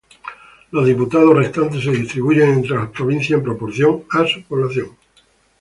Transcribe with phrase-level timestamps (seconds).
[0.71, 4.87] Los diputados restantes se distribuyen entre las provincias en proporción a su población.